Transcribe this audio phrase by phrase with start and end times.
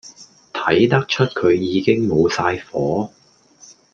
[0.51, 3.11] 睇得出佢已經無晒火